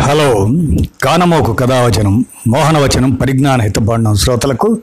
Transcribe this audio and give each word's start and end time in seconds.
Hello 0.00 0.48
కానమోకు 1.02 1.52
కథావచనం 1.52 2.24
మోహనవచనం 2.48 3.10
పరిజ్ఞాన 3.10 3.60
హితబాండం 3.60 4.14
శ్రోతలకు 4.14 4.78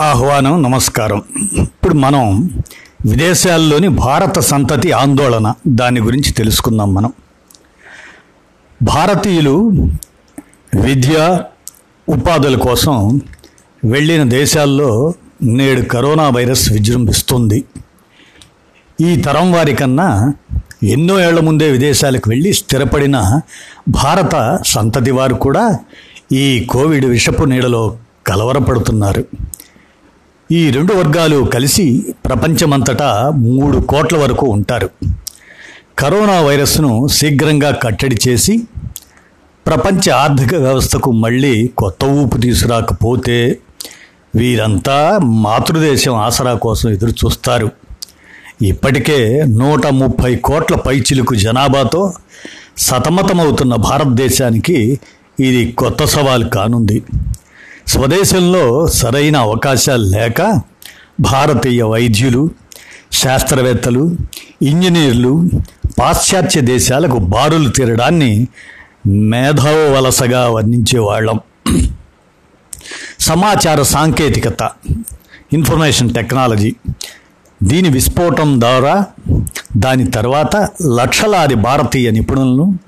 ఆహ్వానం 0.00 0.62
నమస్కారం. 0.62 1.22
ఇప్పుడు 1.58 1.94
మనం 1.94 2.50
విదేశాల్లోని 3.06 3.88
భారత 3.88 4.38
సంతతి 4.38 4.92
ఆందోళన 4.92 5.54
దాని 5.68 6.00
గురించి 6.00 6.32
తెలుసుకుందాం 6.32 6.94
మనం. 6.94 7.12
భారతీయులు 8.82 9.70
విద్య 10.80 11.40
ఉపాధుల 12.08 12.56
కోసం 12.56 13.20
వెళ్ళిన 13.84 14.28
దేశాల్లో 14.28 15.14
నేడు 15.42 15.82
కరోనా 15.82 16.28
వైరస్ 16.28 16.72
విజృంభిస్తుంది. 16.72 17.64
ఈ 19.00 19.16
తరం 19.16 19.52
వారి 19.52 19.74
కన్నా 19.74 20.34
ఎన్నో 20.82 21.20
ఏళ్ళ 21.20 21.40
ముందే 21.40 21.70
విదేశాలకు 21.70 22.30
వెళ్ళి 22.30 22.52
స్థిరపడిన 22.52 23.40
భారత 23.88 24.62
సంతతి 24.66 25.10
వారు 25.10 25.34
కూడా 25.34 25.78
ఈ 26.32 26.66
కోవిడ్ 26.70 27.06
విషపు 27.06 27.44
నీడలో 27.44 27.96
కలవరపడుతున్నారు. 28.26 29.24
ఈ 30.52 30.70
రెండు 30.70 30.92
వర్గాలు 30.92 31.44
కలిసి 31.44 32.14
ప్రపంచమంతటా 32.26 33.32
మూడు 33.36 33.78
కోట్ల 33.78 34.16
వరకు 34.16 34.46
ఉంటారు. 34.46 34.90
కరోనా 35.98 36.40
వైరస్ను 36.40 37.08
శీఘ్రంగా 37.08 37.70
కట్టడి 37.70 38.16
చేసి 38.28 38.62
ప్రపంచ 39.66 40.10
ఆర్థిక 40.10 40.54
వ్యవస్థకు 40.54 41.12
మళ్ళీ 41.12 41.70
కొత్త 41.78 42.04
ఊపు 42.04 42.38
తీసుకురాకపోతే 42.38 43.58
వీరంతా 44.36 45.18
మాతృదేశం 45.22 46.14
ఆసరా 46.14 46.54
కోసం 46.54 46.90
ఎదురు 46.90 47.10
చూస్తారు 47.10 47.70
ఇప్పటికే 48.62 49.44
నూట 49.48 49.86
ముప్పై 49.86 50.36
కోట్ల 50.36 50.74
పైచిలుకు 50.76 51.34
జనాభాతో 51.34 52.12
సతమతమవుతున్న 52.78 53.74
భారతదేశానికి 53.74 55.00
ఇది 55.40 55.72
కొత్త 55.72 56.04
సవాల్ 56.04 56.50
కానుంది. 56.50 57.02
స్వదేశంలో 57.86 58.86
సరైన 58.86 59.36
అవకాశాలు 59.36 60.02
లేక 60.02 60.60
భారతీయ 61.20 61.82
వైద్యులు 61.82 62.50
శాస్త్రవేత్తలు 63.12 64.16
ఇంజనీర్లు 64.62 65.42
పాశ్చాత్య 65.98 66.60
దేశాలకు 66.60 67.18
బారులు 67.18 67.68
తీరడాన్ని 67.68 68.48
మేధావ 69.06 69.96
వలసగా 69.96 70.48
వర్ణించేవాళ్ళం. 70.48 71.40
సమాచార 73.20 73.82
సాంకేతికత 73.82 74.70
ఇన్ఫర్మేషన్ 75.52 76.14
టెక్నాలజీ 76.14 76.74
దీని 77.62 77.88
విస్ఫోటం 77.88 78.60
ద్వారా 78.60 79.06
దాని 79.76 80.10
తర్వాత 80.10 80.68
లక్షలాది 80.96 81.54
భారతీయ 81.54 82.10
నిపుణులను 82.10 82.78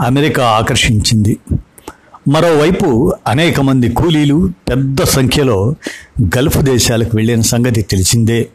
అమెరికా 0.00 0.46
ఆకర్షించింది. 0.46 1.38
మరోవైపు 2.28 3.14
అనేక 3.26 3.60
మంది 3.60 3.88
కూలీలు 3.88 4.52
పెద్ద 4.70 5.02
సంఖ్యలో 5.02 5.74
గల్ఫ్ 6.22 6.58
దేశాలకు 6.58 7.16
వెళ్ళిన 7.16 7.40
సంగతి 7.40 7.82
తెలిసిందే. 7.82 8.48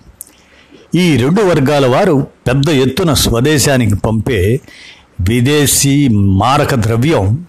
ఈ 0.95 1.17
రెండు 1.17 1.41
వర్గాల 1.41 1.85
వారు 1.85 2.27
పెద్ద 2.47 2.69
ఎత్తున 2.69 3.13
స్వదేశానికి 3.13 3.95
పంపే 3.95 4.59
విదేశీ 5.21 6.07
మారక 6.07 6.75
ద్రవ్యం 6.75 7.45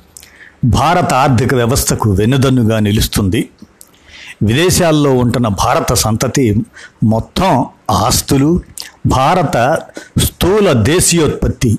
భారత 0.64 1.14
ఆర్థిక 1.14 1.54
వ్యవస్థకు 1.54 2.12
వెన్నుదన్నుగా 2.12 2.78
నిలుస్తుంది. 2.78 3.48
విదేశాల్లో 4.42 5.14
ఉంటున్న 5.14 5.48
భారత 5.48 5.94
సంతతి 5.94 6.62
మొత్తం 7.04 7.66
ఆస్తులు 7.90 8.60
భారత 9.06 9.78
స్థూల 10.18 10.72
దేశీయోత్పత్తి 10.72 11.78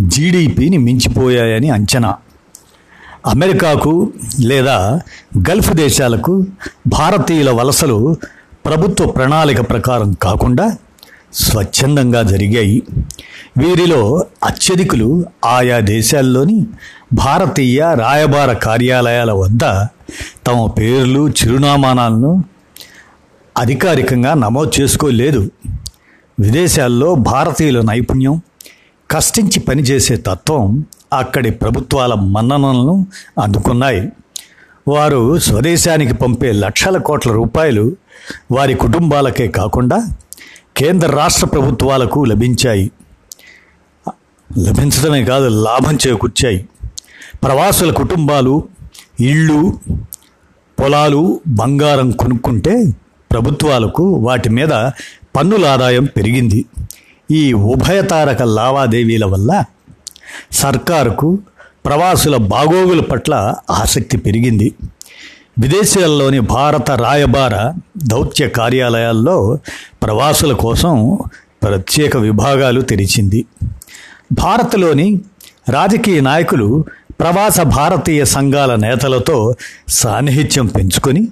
జీడిపిని 0.00 0.76
మించిపోయాయని 0.76 1.70
అంచనా. 1.70 2.14
అమెరికాకు 3.26 4.12
లేదా 4.40 5.00
గల్ఫ్ 5.50 5.74
దేశాలకు 5.74 6.46
భారతీయుల 6.86 7.50
వలసలు 7.50 8.16
ప్రభుత్వ 8.66 9.06
ప్రణాళిక 9.06 9.70
ప్రకారం 9.70 10.12
కాకుండా 10.12 10.76
స్వచ్ఛందంగా 11.34 12.22
జరిగాయి. 12.22 12.82
వీరిలో 13.58 14.24
అత్యధికులు 14.44 15.24
ఆయా 15.44 15.78
దేశాల్లోని 15.78 16.66
భారతీయ 17.12 17.94
రాయబార 17.94 18.52
కార్యాలయాల 18.52 19.32
వద్ద 19.32 19.64
తమ 20.46 20.70
పేర్లు 20.78 21.28
చిరునామానాలను 21.28 22.44
అధికారికంగా 23.58 24.34
నమోదు 24.34 24.70
చేసుకోలేదు. 24.80 25.50
విదేశాల్లో 26.40 27.14
భారతీయుల 27.14 27.80
నైపుణ్యం 27.80 28.42
కష్టించి 29.10 29.60
పనిచేసే 29.60 30.16
తత్వం 30.16 30.84
అక్కడి 31.12 31.50
ప్రభుత్వాల 31.50 32.14
మన్ననలను 32.14 33.06
అందుకున్నాయి. 33.42 34.12
వారు 34.88 35.38
స్వదేశానికి 35.38 36.14
పంపే 36.14 36.52
లక్షల 36.52 36.98
కోట్ల 36.98 37.32
రూపాయలు 37.32 37.96
వారి 38.50 38.74
కుటుంబాలకే 38.74 39.48
కాకుండా 39.48 40.02
కేంద్ర 40.76 41.10
రాష్ట్ర 41.16 41.46
ప్రభుత్వాలకు 41.46 42.24
లభించాయి. 42.24 42.90
లభించడమే 44.58 45.24
కాదు 45.24 45.48
లాభం 45.48 45.98
చేకూర్చాయి. 46.06 46.68
ప్రవాసుల 47.44 47.90
కుటుంబాలు 47.92 48.68
ఇళ్ళు 49.20 49.80
పొలాలు 50.80 51.40
బంగారం 51.46 52.10
కొనుక్కుంటే 52.10 52.92
ప్రభుత్వాలకు 53.30 54.02
వాటి 54.02 54.48
మీద 54.48 54.68
పన్నుల 55.36 55.66
ఆదాయం 55.66 56.04
పెరిగింది. 56.04 56.64
ఈ 57.30 57.52
ఉభయతారక 57.52 58.42
లావాదేవీల 58.42 59.24
వల్ల 59.24 59.64
సర్కారుకు 60.52 61.38
ప్రవాసుల 61.86 62.36
బాగోగుల 62.36 63.00
పట్ల 63.00 63.54
ఆసక్తి 63.70 64.16
పెరిగింది. 64.16 64.74
విదేశాల్లోని 65.58 66.40
భారత 66.40 66.90
రాయబార 66.90 67.72
దౌత్య 67.96 68.48
కార్యాలయాల్లో 68.48 69.58
ప్రవాసుల 70.02 70.52
కోసం 70.52 71.18
ప్రత్యేక 71.62 72.16
విభాగాలు 72.16 72.80
తెరిచింది. 72.80 73.46
భారత్లోని 74.32 75.20
రాజకీయ 75.68 76.20
నాయకులు 76.20 76.84
ప్రవాస 77.20 77.60
భారతీయ 77.60 78.24
సంఘాల 78.24 78.74
నేతలతో 78.74 79.54
సాన్నిహిత్యం 79.88 80.66
పెంచుకొని 80.66 81.28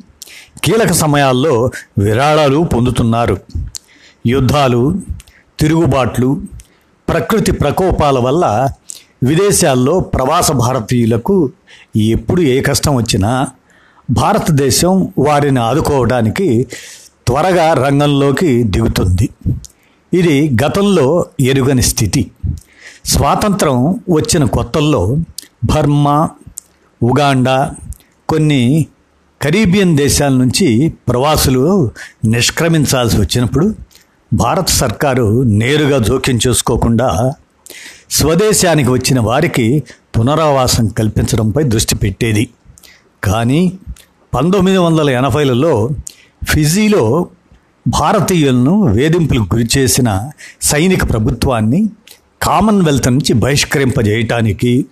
కీలక 0.64 0.92
సమయాల్లో 0.92 1.70
విరాళాలు 1.98 2.58
పొందుతున్నారు. 2.58 3.36
యుద్ధాలు 4.26 4.94
తిరుగుబాట్లు 5.60 6.40
ప్రకృతి 7.08 7.52
ప్రకోపాల 7.52 8.18
వల్ల 8.18 8.68
విదేశాల్లో 9.22 10.00
ప్రవాస 10.00 10.52
భారతీయులకు 10.52 11.52
ఎప్పుడు 11.96 12.40
ఏ 12.40 12.60
కష్టం 12.62 12.96
వచ్చినా 12.96 13.46
భారతదేశం 14.10 15.12
వారిని 15.18 15.60
ఆదుకోవడానికి 15.60 16.66
త్వరగా 17.26 17.72
రంగంలోకి 17.72 18.62
దిగుతుంది. 18.62 19.28
ఇది 20.14 20.50
గతంలో 20.64 21.26
ఎరుగని 21.40 21.82
స్థితి. 21.82 22.30
స్వాతంత్రం 23.04 24.00
వచ్చిన 24.10 24.44
కొత్తల్లో 24.44 25.16
బర్మా 25.64 26.30
ఉగాండా 27.02 27.72
కొన్ని 28.28 28.86
కరీబియన్ 29.42 29.96
దేశాల 29.96 30.32
నుంచి 30.32 30.92
ప్రవాసులు 31.08 31.90
నిష్క్రమించాల్సి 32.24 33.20
వచ్చినప్పుడు 33.20 33.74
భారత 34.34 34.68
సర్కారు 34.68 35.42
నేరుగా 35.42 35.98
జోక్యం 35.98 36.38
చేసుకోకుండా 36.48 37.32
స్వదేశానికి 38.10 38.90
వచ్చిన 38.90 39.20
వారికి 39.20 39.82
పునరావాసం 40.18 40.88
కల్పించడంపై 40.88 41.62
దృష్టి 41.62 41.94
పెట్టేది. 41.94 42.48
కానీ 43.24 43.72
పంతొమ్మిది 44.34 44.78
వందల 44.78 45.10
ఎనభైలలో 45.10 45.90
ఫిజీలో 46.44 47.28
భారతీయులను 47.88 48.82
వేధింపులకు 48.82 49.54
గురిచేసిన 49.54 50.30
సైనిక 50.62 51.10
ప్రభుత్వాన్ని 51.10 51.86
కామన్వెల్త్ 52.42 53.08
నుంచి 53.08 53.32
బహిష్కరింపజేయటానికి 53.32 54.86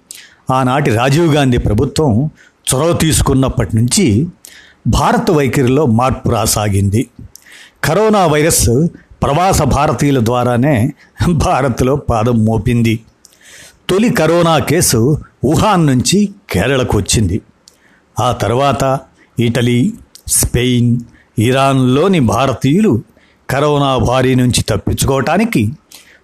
ఆనాటి 0.50 0.90
రాజీవ్ 0.90 1.34
గాంధీ 1.34 1.58
ప్రభుత్వం 1.58 2.31
చొరవ 2.66 2.93
తీసుకున్నప్పటి 2.93 3.76
నుంచి 3.76 4.26
భారత 4.87 5.31
వైఖరిలో 5.31 5.87
మార్పు 5.87 6.28
రాసాగింది. 6.28 7.08
కరోనా 7.84 8.26
వైరస్ 8.26 8.70
ప్రవాస 9.22 9.62
భారతీయుల 9.62 10.25
ద్వారానే 10.25 10.93
భారత్లో 11.28 11.96
పాదం 11.96 12.44
మోపింది. 12.44 13.00
తొలి 13.90 14.08
కరోనా 14.08 14.58
కేసు 14.58 15.19
వుహాన్ 15.44 15.87
నుంచి 15.87 16.28
కేరళకు 16.50 16.99
వచ్చింది. 16.99 17.40
ఆ 18.20 18.32
తర్వాత 18.32 18.99
ఇటలీ 19.40 19.92
స్పెయిన్ 20.26 21.00
ఇరాన్లోని 21.38 22.20
భారతీయులు 22.20 23.02
కరోనా 23.50 23.96
బారి 23.96 24.34
నుంచి 24.34 24.62
తప్పించుకోవటానికి 24.62 25.72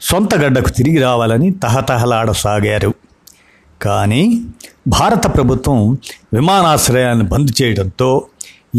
సొంత 0.01 0.35
గడ్డకు 0.35 0.69
తిరిగి 0.69 0.99
రావాలని 0.99 1.51
తహతహలాడసాగారు. 1.51 2.95
కానీ 3.83 4.45
భారత 4.89 5.35
ప్రభుత్వం 5.35 5.99
విమానాశ్రయాన్ని 6.35 7.25
బంద్ 7.25 7.63
చేయడంతో 7.63 8.27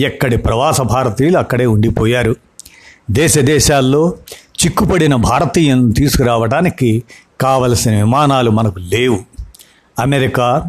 ఎక్కడి 0.01 0.37
ప్రవాస 0.37 0.81
భారతీయులు 0.81 1.37
అక్కడే 1.37 1.65
ఉండిపోయారు. 1.65 2.35
దేశ 3.11 3.39
దేశాల్లో 3.39 4.13
చిక్కుపడిన 4.65 5.15
భారతీయులను 5.15 5.91
తీసుకురావడానికి 5.91 7.03
కావలసిన 7.41 7.95
విమానాలు 7.95 8.51
మనకు 8.51 8.79
లేవు. 8.79 9.19
అమెరికా 9.99 10.63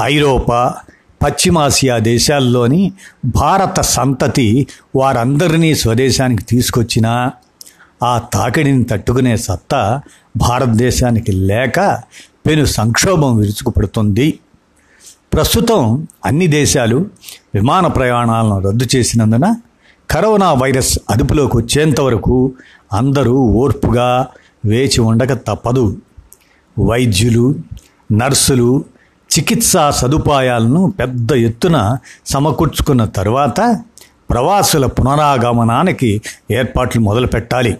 ఐరోపా 0.00 0.74
పశ్చిమాసియా 1.22 1.98
దేశాల్లోని 1.98 2.92
భారత 3.24 3.80
సంతతి 3.80 4.66
వారందరినీ 4.96 5.74
స్వదేశానికి 5.74 6.42
తీసుకొచ్చినా 6.42 7.32
ఆ 8.02 8.18
తాకిడిని 8.18 8.84
తట్టుకునే 8.84 9.36
సత్తా 9.36 10.00
భారతదేశానికి 10.36 11.32
లేక 11.32 12.02
పెను 12.46 12.64
సంక్షోభం 12.64 13.36
విరుచుకుపడుతుంది. 13.36 14.38
ప్రస్తుతం 15.32 16.08
అన్ని 16.24 16.46
దేశాలు 16.46 17.06
విమాన 17.54 17.86
ప్రయాణాలను 17.86 18.60
రద్దు 18.60 18.86
చేసినందున 18.96 19.56
కరోనా 20.10 20.52
వైరస్ 20.52 20.98
అదుపులోకి 21.10 21.56
వచ్చేంత 21.56 22.00
వరకు 22.00 22.52
అందరూ 22.92 23.36
ఓర్పుగా 23.36 24.26
వేచి 24.64 25.00
ఉండక 25.00 25.32
తప్పదు. 25.32 25.98
వైద్యులు 26.78 27.54
నర్సులు 28.12 28.84
చికిత్సా 29.38 29.90
సదుపాయాలను 29.90 30.94
పెద్ద 31.00 31.32
ఎత్తున 31.32 31.98
సమకూర్చుకున్న 32.26 33.04
తరువాత 33.04 33.80
ప్రవాసుల 34.30 34.86
పునరాగమనానికి 34.86 36.22
ఏర్పాట్లు 36.50 37.00
మొదలుపెట్టాలి. 37.00 37.78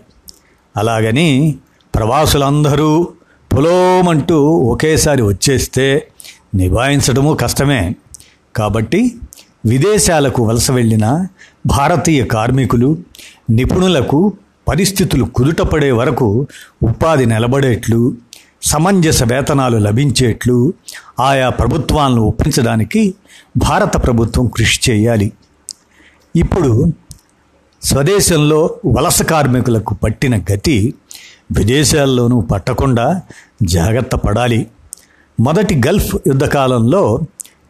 అలాగని 0.77 1.57
ప్రవాసులందరూ 1.95 3.09
పొలోమంటూ 3.55 4.41
ఒకేసారి 4.49 5.23
వచ్చేస్తే 5.23 6.09
నిభాయించడము 6.55 7.35
కష్టమే. 7.35 7.95
కాబట్టి 8.57 9.15
విదేశాలకు 9.67 10.43
వలస 10.43 10.71
వెళ్ళిన 10.71 11.27
భారతీయ 11.67 12.25
కార్మికులు 12.25 12.99
నిపుణులకు 13.51 14.33
పరిస్థితులు 14.69 15.25
కుదుటపడే 15.25 15.93
వరకు 15.93 16.47
ఉపాధి 16.83 17.27
నిలబడేట్లు 17.27 18.15
సమంజస 18.63 19.23
వేతనాలు 19.23 19.77
లభించేట్లు 19.77 20.75
ఆయా 21.21 21.49
ప్రభుత్వాలను 21.49 22.23
ఒప్పించడానికి 22.23 23.15
భారత 23.57 24.07
ప్రభుత్వం 24.07 24.47
కృషి 24.47 24.91
చేయాలి. 24.91 25.33
ఇప్పుడు 26.37 26.93
స్వదేశంలో 27.89 28.75
వలస 28.87 29.23
కార్మికులకు 29.23 29.95
పట్టిన 29.95 30.37
గతి 30.37 30.95
విదేశాల్లోనూ 31.53 32.41
పట్టకుండా 32.41 33.21
జాగ్రత్త 33.63 34.17
పడాలి. 34.17 34.67
మొదటి 35.41 35.81
గల్ఫ్ 35.87 36.17
యుద్ధకాలంలో 36.27 37.21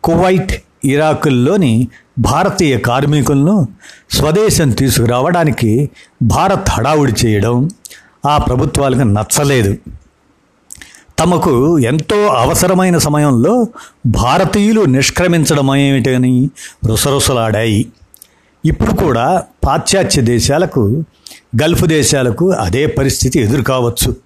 కువైట్ 0.05 0.63
ఇరాకుల్లోని 0.85 1.89
భారతీయ 2.19 2.79
కార్మికులను 2.79 3.69
స్వదేశం 4.11 4.71
తీసుకురావడానికి 4.71 5.91
భారత్ 6.23 6.71
హడావుడి 6.71 7.13
చేయడం 7.27 7.71
ఆ 8.27 8.39
ప్రభుత్వాలకు 8.39 9.01
నచ్చలేదు. 9.01 9.77
తమకు 11.19 11.79
ఎంతో 11.79 12.27
అవసరమైన 12.27 12.99
సమయంలో 12.99 13.67
భారతీయులు 14.07 14.81
నిష్క్రమించడం 14.81 15.75
ఏమిటని 15.77 16.51
రుసరుసలాడాయి. 16.87 17.87
ఇప్పుడు 18.65 18.91
కూడా 18.91 19.43
పాశ్చాత్య 19.65 20.23
దేశాలకు 20.23 21.05
గల్ఫ్ 21.63 21.85
దేశాలకు 21.85 22.51
అదే 22.51 22.87
పరిస్థితి 22.87 23.41
ఎదురు 23.41 23.63
కావచ్చు 23.63 24.17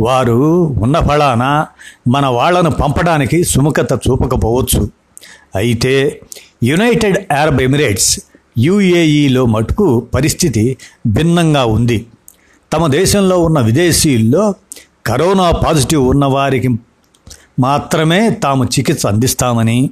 వారు 0.00 0.34
ఉన్న 0.82 0.98
ఫలాన 0.98 1.66
మన 2.08 2.26
వాళ్ళను 2.26 2.70
పంపడానికి 2.70 3.44
సుముఖత 3.44 3.92
చూపకపోవచ్చు. 4.10 4.90
అయితే 5.56 6.20
యునైటెడ్ 6.62 7.32
అరబ్ 7.32 7.62
ఎమిరేట్స్ 7.62 8.20
యుఏఈలో 8.58 9.46
మటుకు 9.46 10.00
పరిస్థితి 10.00 10.76
భిన్నంగా 11.06 11.64
ఉంది. 11.64 12.06
తమ 12.72 12.86
దేశంలో 12.86 13.42
ఉన్న 13.42 13.60
విదేశీయుల్లో 13.60 14.54
కరోనా 15.06 15.50
పాజిటివ్ 15.50 16.08
ఉన్నవారికి 16.08 16.68
మాత్రమే 17.60 18.30
తాము 18.30 18.64
చికిత్స 18.64 19.06
అందిస్తామని 19.06 19.90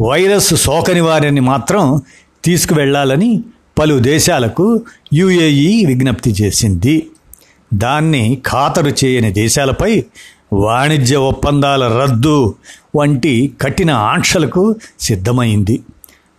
వైరస్ 0.00 0.54
సోకని 0.54 1.00
వారిని 1.00 1.40
మాత్రం 1.40 2.02
తీసుకువెళ్ళాలని 2.44 3.42
పలు 3.78 3.94
దేశాలకు 3.98 4.84
యుఏఈ 5.12 5.84
విజ్ఞప్తి 5.84 6.30
చేసింది. 6.30 7.08
దాన్ని 7.74 8.42
ఖాతరు 8.46 8.90
చేయని 9.04 9.32
దేశాలపై 9.32 10.04
వాణిజ్య 10.52 11.16
ఒప్పందాల 11.16 11.98
రద్దు 12.00 12.54
వంటి 12.96 13.52
కఠిన 13.60 13.90
ఆంక్షలకు 13.90 14.76
సిద్ధమైంది. 15.00 15.82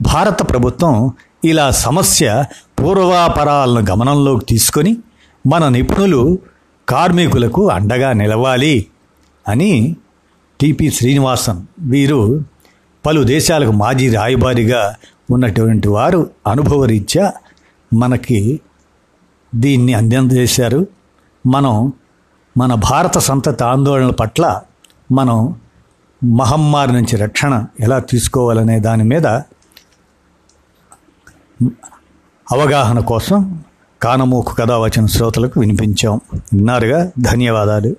భారత 0.02 0.50
ప్రభుత్వం 0.50 1.12
ఇలా 1.46 1.72
సమస్య 1.72 2.44
పూర్వాపరాలను 2.80 3.86
గమనంలోకి 3.90 4.46
తీసుకొని 4.46 4.98
మన 5.48 5.68
నిపుణులు 5.68 6.40
కార్మికులకు 6.90 7.70
అండగా 7.70 8.14
నిలవాలి 8.14 8.86
అని 9.48 9.96
టిపి 10.62 10.92
శ్రీనివాసన్ 10.92 11.62
వీరు 11.80 12.42
పలు 13.06 13.24
దేశాలకు 13.24 13.72
మాజీ 13.72 14.10
రాయబారిగా 14.10 14.96
ఉన్నటువంటి 15.32 15.88
వారు 15.88 16.30
అనుభవరీత్యా 16.48 17.34
మనకి 17.94 18.60
దీన్ని 19.56 19.94
అందజేశారు 19.94 20.88
మనం 21.48 21.94
మన 22.58 22.74
భారత 22.74 23.18
సంతతి 23.18 23.64
ఆందోళన 23.64 24.10
పట్ల 24.10 24.62
మనం 25.12 25.60
మహమ్మారి 26.38 26.94
నుంచి 26.94 27.18
రక్షణ 27.18 27.66
ఎలా 27.80 28.00
తీసుకోవాలనే 28.00 28.80
దాని 28.80 29.04
మీద 29.04 29.28
అవగాహన 32.52 33.00
కోసం 33.00 33.64
కానమూకు 34.02 34.56
కథ 34.56 34.72
వచ్చిన 34.72 35.06
శ్రోతలకు 35.06 35.60
వినిపించాం. 35.60 36.20
విన్నారుగా? 36.54 37.12
ధన్యవాదాలు. 37.20 37.96